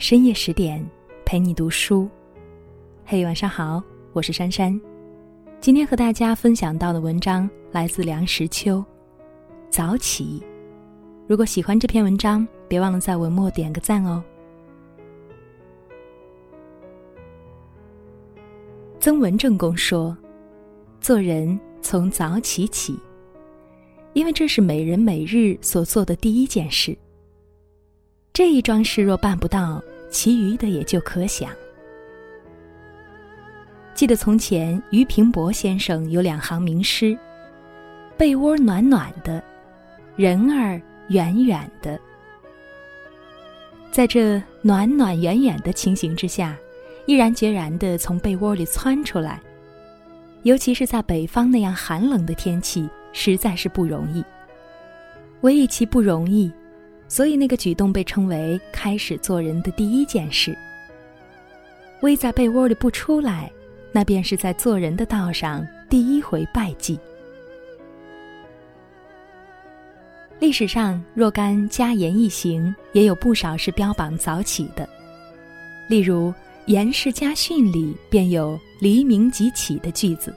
[0.00, 0.82] 深夜十点，
[1.26, 2.08] 陪你读书。
[3.04, 3.82] 嘿，晚上好，
[4.14, 4.80] 我是珊珊。
[5.60, 8.82] 今天和大家分享到的文章来自梁实秋。
[9.68, 10.42] 早起，
[11.26, 14.24] 如果喜欢这篇文章，别忘了在文末点个赞哦。
[18.98, 20.16] 曾文正公说
[20.98, 22.98] ：“做人从早起起，
[24.14, 26.96] 因为这是每人每日所做的第一件事。
[28.40, 31.50] 这一桩事若办不到。”其余的也就可想。
[33.94, 37.16] 记得从前俞平伯先生有两行名诗
[38.16, 39.44] ：“被窝暖暖的，
[40.16, 42.00] 人儿远远的。”
[43.92, 46.56] 在这暖暖远远的情形之下，
[47.06, 49.38] 毅然决然的从被窝里窜出来，
[50.44, 54.24] 尤其是在北方那样寒冷的天气，实在是不容易。
[55.42, 56.50] 唯以其不容易。
[57.10, 60.56] 所以，那个举动被称为开始做人的第一件事。
[62.02, 63.50] 偎在被窝里不出来，
[63.90, 66.96] 那便是在做人的道上第一回败绩。
[70.38, 74.88] 历史上若干家言一行，也有不少是标榜早起的。
[75.88, 76.28] 例如
[76.66, 80.32] 《严氏家训》里便有“黎明即起”的句子。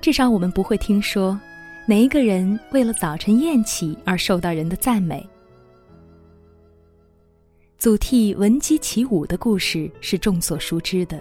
[0.00, 1.38] 至少我们不会听说
[1.84, 5.28] 哪一个人为了早晨宴起而受到人的赞美。
[7.82, 11.20] 祖逖闻鸡起舞的故事是众所熟知的，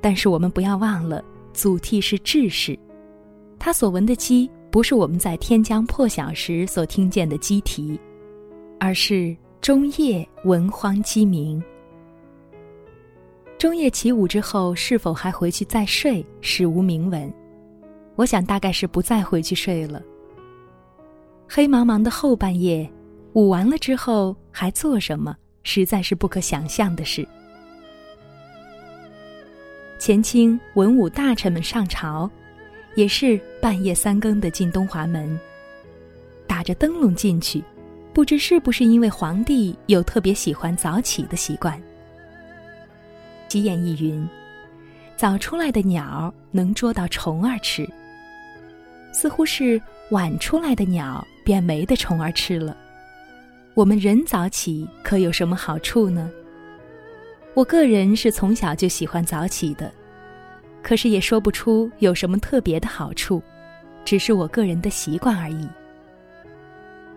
[0.00, 2.76] 但是我们不要忘了，祖逖是志士，
[3.60, 7.96] 他所闻的鸡不是我们在天将破晓时所听见的鸡啼，
[8.80, 11.62] 而是中夜闻荒鸡鸣。
[13.56, 17.32] 中夜起舞之后，是否还回去再睡，史无明文。
[18.16, 20.02] 我想大概是不再回去睡了。
[21.48, 22.92] 黑茫茫的后半夜，
[23.34, 25.36] 舞完了之后还做什么？
[25.70, 27.28] 实在是不可想象的事。
[29.98, 32.30] 前清文武大臣们上朝，
[32.94, 35.38] 也是半夜三更的进东华门，
[36.46, 37.62] 打着灯笼进去，
[38.14, 41.78] 不知是不是因为皇帝有特别喜欢早起的习惯。
[43.46, 44.26] 吉言一云：
[45.16, 47.86] 早出来的鸟能捉到虫儿吃，
[49.12, 49.78] 似乎是
[50.12, 52.74] 晚出来的鸟便没得虫儿吃了。
[53.78, 56.28] 我们人早起可有什么好处呢？
[57.54, 59.88] 我个人是从小就喜欢早起的，
[60.82, 63.40] 可是也说不出有什么特别的好处，
[64.04, 65.68] 只是我个人的习惯而已。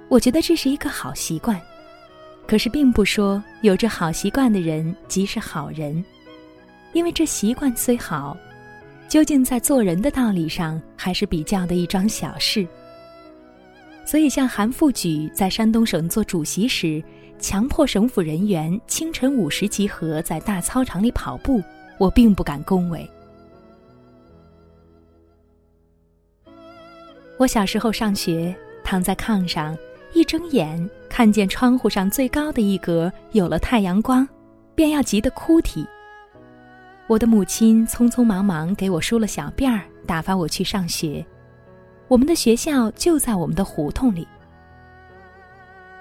[0.07, 1.59] 我觉得这是一个好习惯，
[2.45, 6.05] 可是并不说有着好习惯的人即是好人，
[6.93, 8.37] 因为这习惯虽好，
[9.09, 12.67] 究竟在做人的道理上还是比较的一桩小事。
[14.05, 17.01] 所以，像韩复榘在山东省做主席时，
[17.39, 21.61] 强迫省府人员清晨五时集合在大操场里跑步，
[21.97, 23.09] 我并不敢恭维。
[27.37, 28.53] 我小时候上学，
[28.83, 29.77] 躺在炕上，
[30.13, 34.27] 一睁眼看见窗户上最高的一格有了太阳光，
[34.75, 35.85] 便要急得哭啼。
[37.07, 41.25] 我的母亲匆匆忙忙给我梳了小辫儿，打发我去上学。
[42.11, 44.27] 我们的学校就在我们的胡同里。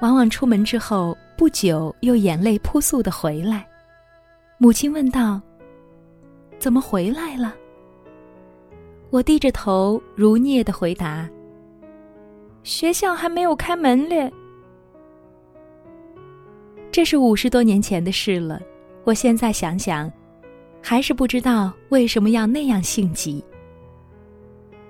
[0.00, 3.64] 往往出门之后不久，又眼泪扑簌的回来。
[4.58, 5.40] 母亲问道
[6.58, 7.54] ：“怎么回来了？”
[9.10, 11.30] 我低着头如镍的回答
[12.64, 14.28] ：“学校还没有开门嘞。”
[16.90, 18.60] 这是五十多年前的事了。
[19.04, 20.10] 我现在想想，
[20.82, 23.44] 还是不知道为什么要那样性急。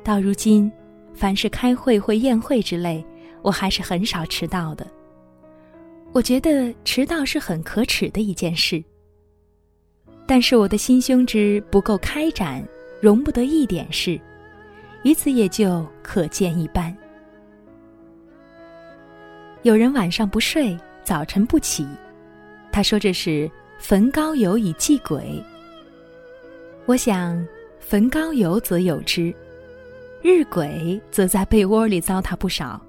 [0.02, 0.72] 到如今。
[1.14, 3.04] 凡是开会或宴会之类，
[3.42, 4.86] 我还是很少迟到的。
[6.12, 8.82] 我觉得迟到是很可耻的一件事。
[10.26, 12.64] 但是我的心胸之不够开展，
[13.00, 14.20] 容不得一点事，
[15.02, 16.96] 于此也就可见一斑。
[19.62, 21.86] 有人晚上不睡，早晨不起，
[22.72, 25.42] 他说这是焚高油以祭鬼。
[26.86, 27.46] 我想，
[27.78, 29.34] 焚高油则有之。
[30.22, 32.80] 日晷则在被窝里糟蹋不少。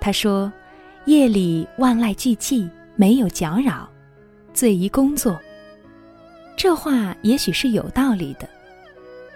[0.00, 0.52] 他说
[1.06, 3.88] ：“夜里万籁俱寂，没有搅扰，
[4.54, 5.36] 最宜工作。”
[6.56, 8.48] 这话也许是有道理的。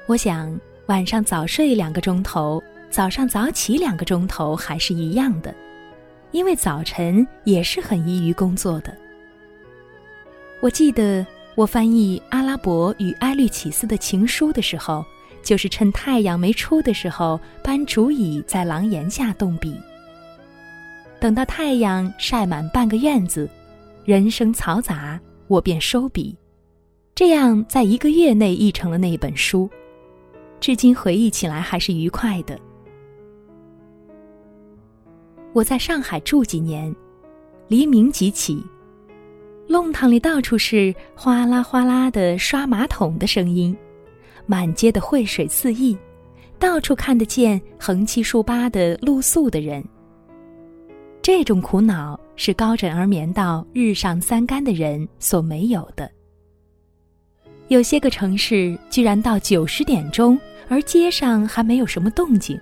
[0.07, 5.53] 我想晚上早睡两个钟头，早上早起两个钟头还是一样的，
[6.31, 8.97] 因为早晨也是很宜于工作的。
[10.61, 11.27] 我记得
[11.57, 15.05] 我翻译阿拉伯与埃律启斯的情书的时候。
[15.43, 19.77] 就是趁太阳没出的时候，搬竹椅在廊檐下动笔。
[21.21, 23.49] 等到太阳晒满半个院子，
[24.05, 26.37] 人生嘈杂，我便收笔。
[27.15, 29.69] 这样，在一个月内译成了那本书，
[30.59, 32.59] 至今回忆起来还是愉快的。
[35.53, 36.93] 我在上海住几年，
[37.69, 38.65] 黎明即起，
[39.69, 43.77] 弄堂里到处是哗啦哗啦的刷马桶的声音，
[44.47, 45.97] 满街的秽水四溢，
[46.59, 49.85] 到处看得见横七竖八的露宿的人。
[51.21, 56.11] 这种苦恼是高枕而眠到日上三竿的人所没有的。
[57.69, 62.61] 有些个城市居然到九十点钟，而街上还没有什么动静。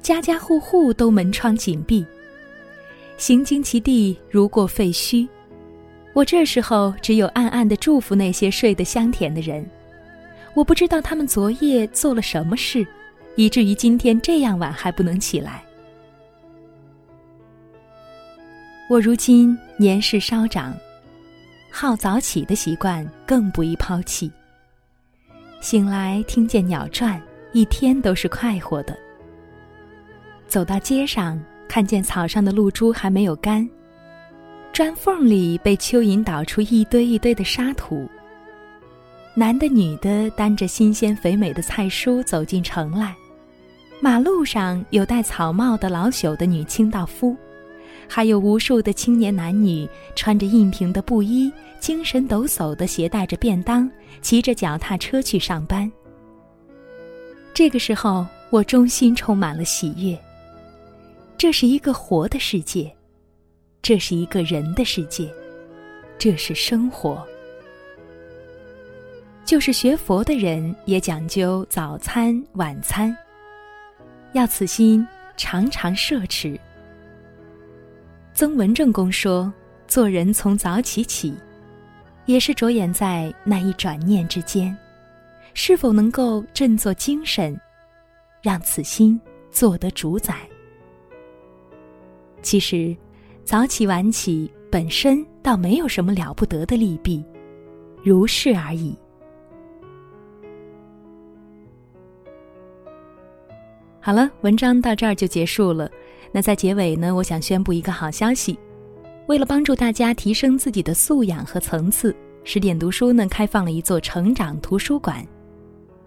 [0.00, 2.04] 家家户户都门窗紧闭，
[3.18, 5.28] 行经其地如过废墟。
[6.12, 9.68] 我这时候只有暗暗的祝福那些睡得香甜的人。
[10.56, 12.84] 我不知道他们昨夜做了什么事，
[13.34, 15.62] 以至于今天这样晚还不能起来。
[18.88, 20.74] 我如今年事稍长，
[21.70, 24.32] 好早起的习惯更不宜抛弃。
[25.60, 27.20] 醒来听见鸟啭，
[27.52, 28.96] 一天都是快活的。
[30.48, 31.38] 走到街上，
[31.68, 33.68] 看见草上的露珠还没有干，
[34.72, 38.08] 砖缝里被蚯蚓捣出一堆一堆的沙土。
[39.38, 43.14] 男的、女的担着新鲜肥美的菜蔬走进城来，
[44.00, 47.36] 马路上有戴草帽的老朽的女清道夫，
[48.08, 53.90] 还有无数的青年男女穿着印平的布衣，精神抖擞地携带着便当，
[54.22, 55.92] 骑着脚踏车去上班。
[57.52, 60.18] 这个时候，我衷心充满了喜悦。
[61.36, 62.90] 这是一个活的世界，
[63.82, 65.30] 这是一个人的世界，
[66.18, 67.22] 这是生活。
[69.46, 73.16] 就是学佛的人也讲究早餐、晚餐，
[74.32, 75.06] 要此心
[75.36, 76.58] 常常摄持。
[78.34, 79.50] 曾文正公说
[79.86, 81.32] ：“做人从早起起，
[82.24, 84.76] 也是着眼在那一转念之间，
[85.54, 87.56] 是否能够振作精神，
[88.42, 89.18] 让此心
[89.52, 90.34] 做得主宰。”
[92.42, 92.96] 其实，
[93.44, 97.24] 早起晚起本身倒没有什么了不得的利弊，
[98.02, 98.98] 如是而已。
[104.06, 105.90] 好了，文章到这儿就结束了。
[106.30, 108.56] 那在结尾呢，我想宣布一个好消息：
[109.26, 112.14] 为了帮助大家提升自己的素养和层次，
[112.44, 115.26] 十点读书呢开放了一座成长图书馆，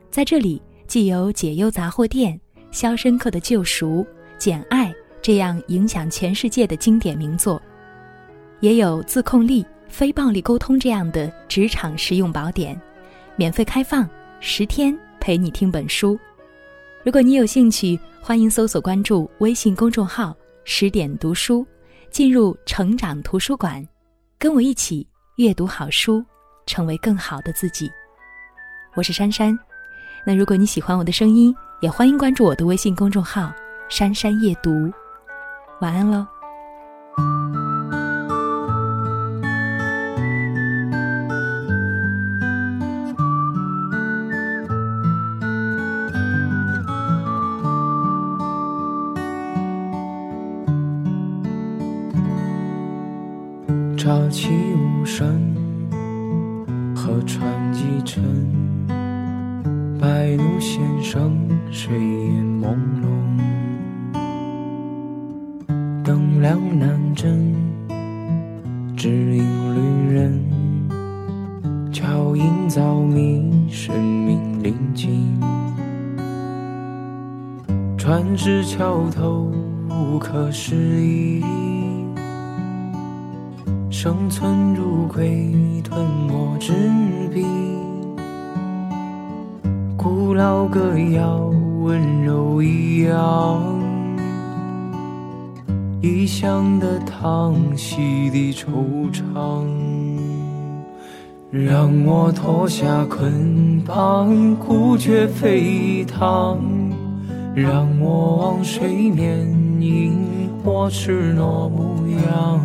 [0.09, 2.39] 在这里既有解忧杂货店、
[2.71, 3.97] 《肖申克的救赎》、
[4.37, 4.87] 《简爱》。
[5.21, 7.61] 这样影响全世界的经典名作，
[8.61, 12.79] 也有自控力、非暴力沟通这样的职场实用宝典，
[13.35, 14.09] 免费开放，
[14.39, 16.17] 十天陪你听本书。
[17.09, 20.31] 如果你有兴趣，欢迎搜索关注微信公众号
[20.63, 21.65] “十点读书”，
[22.11, 23.83] 进入成长图书馆，
[24.37, 25.07] 跟我一起
[25.37, 26.23] 阅读好书，
[26.67, 27.89] 成为更好的自己。
[28.93, 29.57] 我是珊珊。
[30.23, 31.51] 那如果你喜欢我的声音，
[31.81, 33.51] 也欢迎关注我的微信公众号
[33.89, 34.69] “珊珊夜读”。
[35.81, 36.27] 晚安喽。
[54.09, 55.55] 乍起无声，
[56.95, 58.23] 河船击沉，
[60.01, 61.37] 白鹭先生，
[61.69, 63.05] 水烟朦胧。
[66.03, 67.55] 灯亮难枕，
[68.97, 70.43] 只影旅人。
[71.91, 75.39] 桥影早迷，生命临近。
[77.95, 79.51] 船至桥头，
[79.87, 81.43] 无可适依。
[84.01, 85.45] 生存如鬼，
[85.83, 86.71] 吞没纸
[87.33, 87.45] 笔。
[89.97, 91.51] 古老歌谣，
[91.81, 93.61] 温柔一样。
[95.99, 99.65] 异乡的叹息的惆怅，
[101.51, 106.57] 让我脱下捆绑，孤绝飞腾；
[107.53, 109.45] 让我往水面
[109.81, 110.17] 迎
[110.63, 112.61] 我赤裸模样；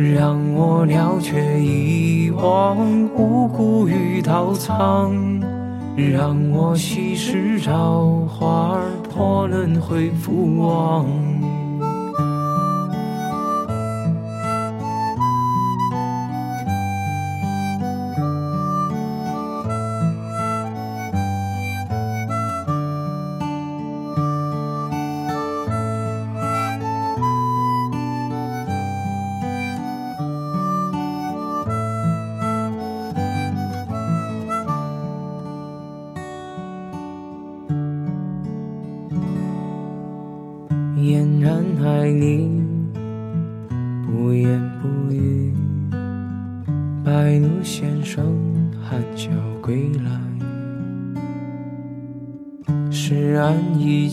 [0.00, 2.78] 让我了却一忘
[3.14, 5.12] 无辜与刀藏；
[5.94, 8.80] 让我稀释朝花
[9.12, 11.06] 破轮回复往。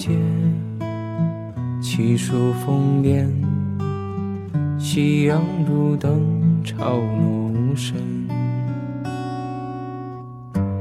[0.08, 0.16] 一结，
[1.82, 3.30] 棋书风帘，
[4.80, 7.98] 夕阳如灯潮落无声。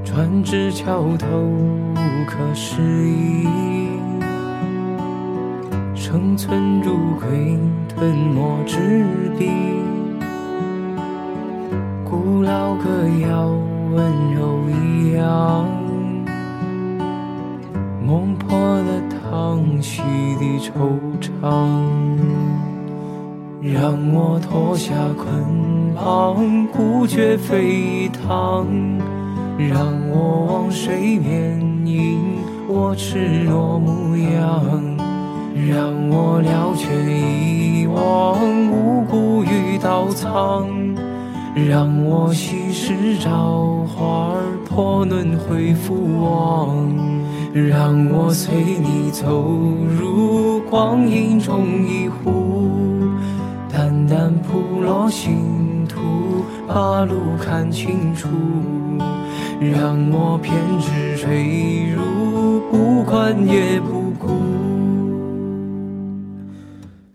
[0.05, 3.49] 船至桥头无可适宜，
[5.93, 9.05] 生存如龟吞没纸
[9.37, 9.51] 笔。
[12.05, 12.89] 古老歌
[13.29, 13.49] 谣
[13.93, 15.67] 温柔一样，
[18.07, 19.03] 梦破了
[19.37, 20.01] 汤洗
[20.41, 20.71] 的惆
[21.21, 21.29] 怅。
[23.61, 28.99] 让我脱下捆绑，孤绝飞腾。
[29.59, 29.77] 让
[30.11, 32.19] 我望水面迎
[32.67, 34.65] 我赤裸模样，
[35.69, 38.41] 让我了却遗忘
[38.71, 40.67] 无辜与刀藏，
[41.55, 44.33] 让我心事朝花
[44.77, 46.77] 破轮回复往，
[47.55, 49.43] 让我随你走
[49.99, 52.69] 入光阴中一壶，
[53.73, 55.99] 淡淡铺落星途，
[56.69, 58.29] 把路看清楚。
[59.59, 64.29] 让我偏执坠入，不管也不顾。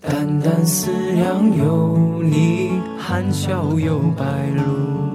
[0.01, 4.25] 淡淡思量有你，含笑有白
[4.55, 5.10] 鹭。